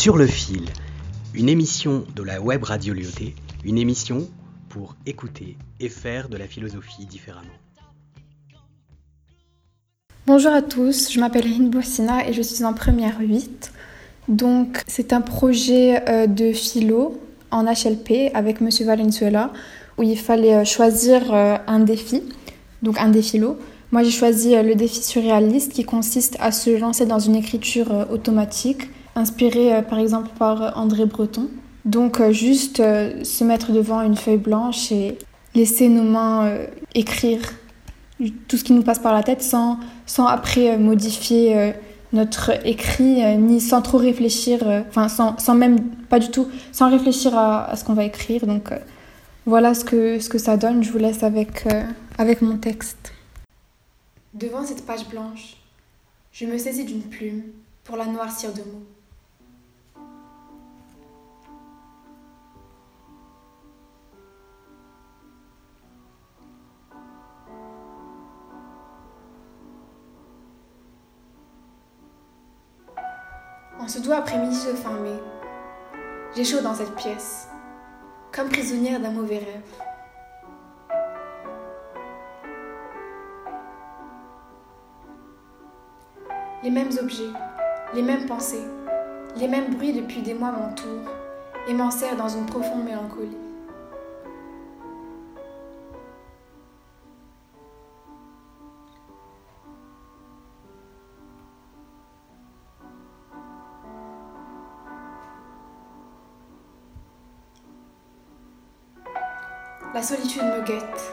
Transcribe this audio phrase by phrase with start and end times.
[0.00, 0.64] Sur le fil,
[1.34, 3.34] une émission de la web radio Lyoté,
[3.66, 4.26] une émission
[4.70, 7.58] pour écouter et faire de la philosophie différemment.
[10.26, 13.72] Bonjour à tous, je m'appelle Hind Boussina et je suis en première 8.
[14.28, 17.20] Donc c'est un projet euh, de philo
[17.50, 19.52] en HLP avec Monsieur Valenzuela
[19.98, 22.22] où il fallait euh, choisir euh, un défi,
[22.80, 27.18] donc un défi Moi j'ai choisi le défi surréaliste qui consiste à se lancer dans
[27.18, 28.88] une écriture automatique
[29.20, 31.48] inspirée par exemple par André Breton.
[31.84, 35.16] Donc juste se mettre devant une feuille blanche et
[35.54, 36.52] laisser nos mains
[36.94, 37.40] écrire
[38.48, 41.74] tout ce qui nous passe par la tête sans, sans après modifier
[42.12, 46.48] notre écrit, euh, ni sans trop réfléchir, euh, enfin sans, sans, même, pas du tout,
[46.72, 48.46] sans réfléchir à, ce qu'on va écrire.
[48.46, 48.78] Donc euh,
[49.46, 50.82] voilà ce que, ce que ça donne.
[50.82, 51.66] Je vous laisse avec,
[52.18, 53.12] avec mon texte.
[54.34, 55.56] Devant cette page blanche,
[56.32, 57.42] je me saisis d'une plume
[57.84, 58.86] pour la noircir de mots.
[73.90, 75.18] Ce doux après-midi de fin mai,
[76.36, 77.48] j'ai dans cette pièce,
[78.30, 79.64] comme prisonnière d'un mauvais rêve.
[86.62, 87.32] Les mêmes objets,
[87.92, 88.62] les mêmes pensées,
[89.34, 91.10] les mêmes bruits depuis des mois m'entourent
[91.66, 93.49] et m'enserrent dans une profonde mélancolie.
[109.92, 111.12] La solitude me guette,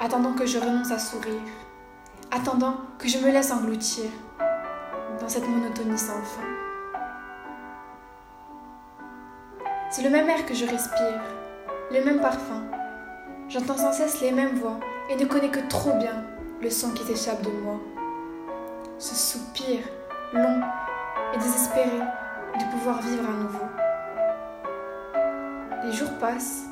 [0.00, 1.42] attendant que je renonce à sourire,
[2.30, 4.10] attendant que je me laisse engloutir
[5.20, 6.40] dans cette monotonie sans fin.
[9.90, 11.20] C'est le même air que je respire,
[11.92, 12.62] le même parfum.
[13.50, 16.24] J'entends sans cesse les mêmes voix et ne connais que trop bien
[16.62, 17.78] le son qui s'échappe de moi.
[18.96, 19.80] Ce soupir
[20.32, 20.62] long
[21.34, 22.00] et désespéré
[22.58, 23.66] de pouvoir vivre à nouveau.
[25.84, 26.69] Les jours passent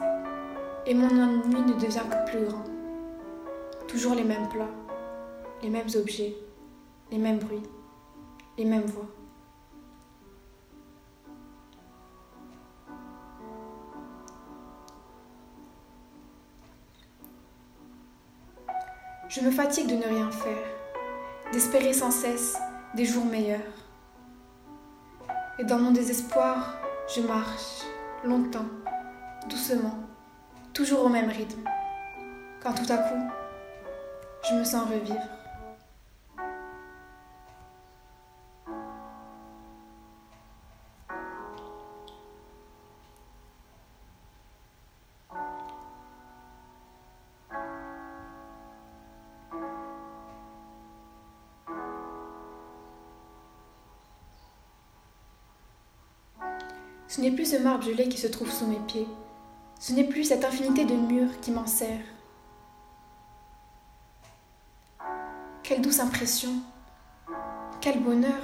[0.89, 2.65] et mon ennui ne devient que plus grand.
[3.87, 4.71] Toujours les mêmes plats,
[5.63, 6.35] les mêmes objets,
[7.13, 7.63] les mêmes bruits,
[8.57, 9.07] les mêmes voix.
[19.29, 20.57] Je me fatigue de ne rien faire,
[21.53, 22.57] d'espérer sans cesse
[22.95, 23.61] des jours meilleurs.
[25.59, 26.79] Et dans mon désespoir,
[27.15, 27.83] je marche,
[28.25, 28.65] longtemps,
[29.51, 30.09] doucement,
[30.79, 31.65] toujours au même rythme,
[32.63, 33.19] quand tout à coup,
[34.49, 35.17] je me sens revivre.
[57.09, 59.09] Ce n'est plus ce marbre gelé qui se trouve sous mes pieds,
[59.79, 62.01] ce n'est plus cette infinité de murs qui m'en sert.
[65.63, 66.53] Quelle douce impression,
[67.81, 68.43] quel bonheur.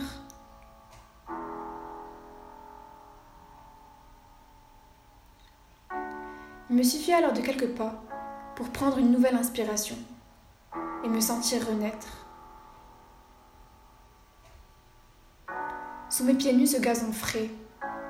[6.71, 8.03] Il me suffit alors de quelques pas
[8.55, 9.97] pour prendre une nouvelle inspiration
[11.05, 12.27] et me sentir renaître.
[16.11, 17.51] Sous mes pieds nus, ce gazon frais,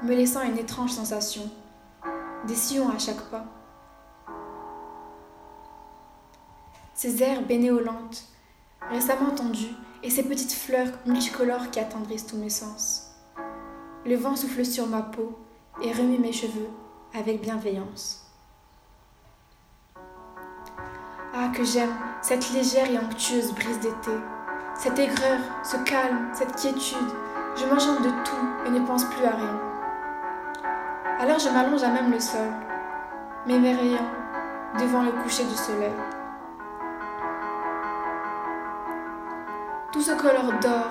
[0.02, 1.50] me laissant une étrange sensation
[2.46, 3.44] des sillons à chaque pas.
[6.94, 8.24] Ces herbes bénéolantes,
[8.90, 13.10] récemment tendues, et ces petites fleurs multicolores qui attendrissent tous mes sens.
[14.04, 15.38] Le vent souffle sur ma peau
[15.82, 16.68] et remue mes cheveux
[17.14, 18.30] avec bienveillance.
[21.34, 24.12] Ah, que j'aime cette légère et onctueuse brise d'été,
[24.76, 27.10] cette aigreur, ce calme, cette quiétude.
[27.56, 29.73] Je m'enchante de tout et ne pense plus à rien.
[31.20, 32.48] Alors je m'allonge à même le sol,
[33.46, 34.10] m'émerveillant
[34.80, 35.92] devant le coucher du soleil.
[39.92, 40.90] Tout se colore d'or,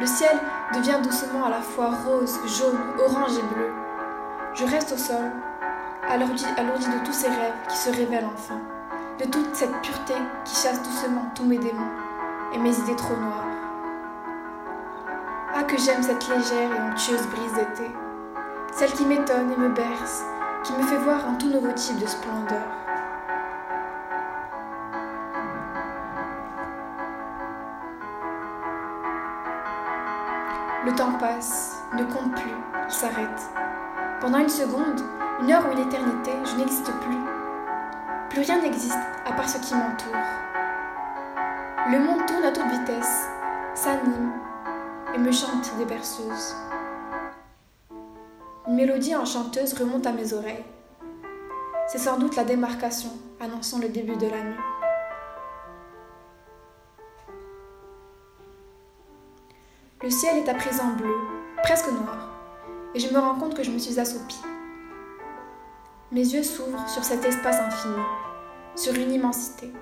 [0.00, 0.36] le ciel
[0.74, 3.70] devient doucement à la fois rose, jaune, orange et bleu.
[4.54, 5.30] Je reste au sol,
[6.08, 8.58] alourdi, alourdi de tous ces rêves qui se révèlent enfin,
[9.18, 10.14] de toute cette pureté
[10.46, 11.92] qui chasse doucement tous mes démons
[12.54, 13.44] et mes idées trop noires.
[15.54, 17.92] Ah que j'aime cette légère et onctueuse brise d'été
[18.78, 20.22] celle qui m'étonne et me berce,
[20.62, 22.62] qui me fait voir un tout nouveau type de splendeur.
[30.86, 32.54] Le temps passe, ne compte plus,
[32.86, 33.50] il s'arrête.
[34.20, 35.00] Pendant une seconde,
[35.40, 37.18] une heure ou une éternité, je n'existe plus.
[38.30, 38.94] Plus rien n'existe
[39.26, 40.14] à part ce qui m'entoure.
[41.90, 43.28] Le monde tourne à toute vitesse,
[43.74, 44.30] s'anime
[45.16, 46.67] et me chante des berceuses.
[48.68, 50.64] Une mélodie enchanteuse remonte à mes oreilles.
[51.86, 53.08] C'est sans doute la démarcation
[53.40, 54.60] annonçant le début de la nuit.
[60.02, 61.14] Le ciel est à présent bleu,
[61.62, 62.28] presque noir,
[62.94, 64.42] et je me rends compte que je me suis assoupie.
[66.12, 68.04] Mes yeux s'ouvrent sur cet espace infini,
[68.76, 69.72] sur une immensité.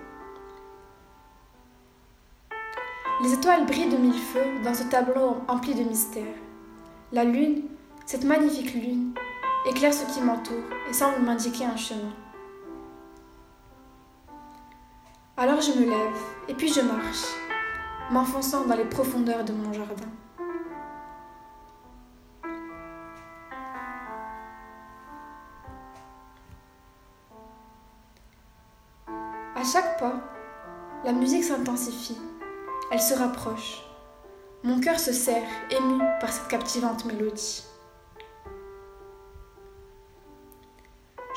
[3.25, 6.37] Les étoiles brillent de mille feux dans ce tableau empli de mystères.
[7.11, 7.63] La lune,
[8.07, 9.15] cette magnifique lune,
[9.69, 12.15] éclaire ce qui m'entoure et semble m'indiquer un chemin.
[15.37, 16.17] Alors je me lève
[16.49, 17.27] et puis je marche,
[18.13, 20.07] m'enfonçant dans les profondeurs de mon jardin.
[29.57, 30.15] À chaque pas,
[31.05, 32.19] la musique s'intensifie,
[32.93, 33.83] elle se rapproche.
[34.63, 37.65] Mon cœur se serre, ému par cette captivante mélodie.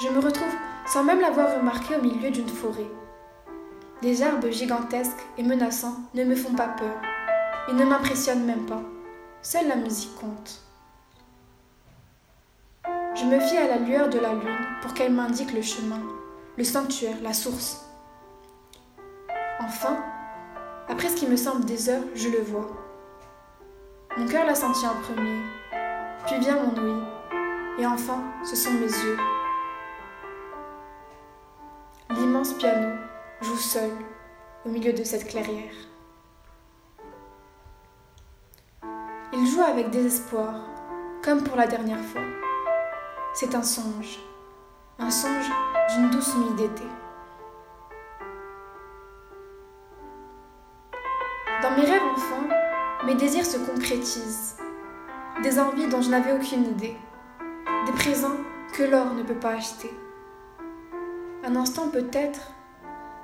[0.01, 0.55] Je me retrouve
[0.85, 2.89] sans même l'avoir remarqué au milieu d'une forêt.
[4.01, 6.95] Des arbres gigantesques et menaçants ne me font pas peur.
[7.67, 8.81] Ils ne m'impressionnent même pas.
[9.41, 10.61] Seule la musique compte.
[13.13, 16.01] Je me fie à la lueur de la lune pour qu'elle m'indique le chemin,
[16.57, 17.85] le sanctuaire, la source.
[19.59, 19.97] Enfin,
[20.87, 22.69] après ce qui me semble des heures, je le vois.
[24.15, 25.41] Mon cœur l'a senti en premier,
[26.25, 27.03] puis vient mon ouïe,
[27.79, 29.17] et enfin, ce sont mes yeux.
[32.41, 32.95] Piano
[33.41, 33.91] joue seul
[34.65, 35.73] au milieu de cette clairière.
[39.33, 40.53] Il joue avec désespoir,
[41.21, 42.21] comme pour la dernière fois.
[43.33, 44.19] C'est un songe,
[44.99, 45.49] un songe
[45.93, 46.83] d'une douce nuit d'été.
[51.61, 52.47] Dans mes rêves enfants,
[53.05, 54.55] mes désirs se concrétisent,
[55.43, 56.95] des envies dont je n'avais aucune idée,
[57.85, 58.37] des présents
[58.73, 59.91] que l'or ne peut pas acheter.
[61.49, 62.51] Un instant peut-être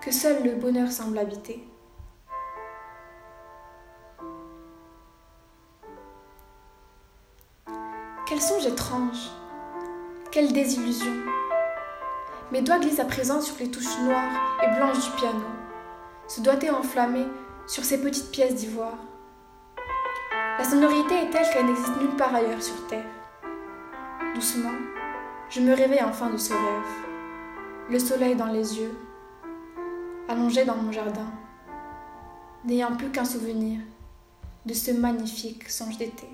[0.01, 1.63] que seul le bonheur semble habiter.
[8.25, 9.29] Quel songe étrange,
[10.31, 11.13] quelle désillusion.
[12.51, 15.45] Mes doigts glissent à présent sur les touches noires et blanches du piano,
[16.27, 17.27] ce doigté enflammé
[17.67, 18.97] sur ces petites pièces d'ivoire.
[20.57, 23.05] La sonorité est telle qu'elle n'existe nulle part ailleurs sur Terre.
[24.33, 24.73] Doucement,
[25.51, 27.14] je me réveille enfin de ce rêve,
[27.89, 28.97] le soleil dans les yeux,
[30.27, 31.27] allongé dans mon jardin,
[32.65, 33.79] n'ayant plus qu'un souvenir
[34.65, 36.27] de ce magnifique songe d'été.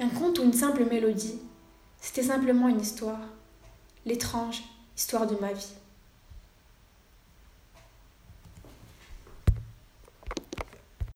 [0.00, 1.40] Un conte ou une simple mélodie,
[2.00, 3.20] c'était simplement une histoire,
[4.04, 4.64] l'étrange
[4.96, 5.74] histoire de ma vie.